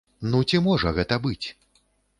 Ну 0.31 0.39
ці 0.51 0.61
можа 0.69 0.95
гэта 0.97 1.23
быць? 1.29 1.47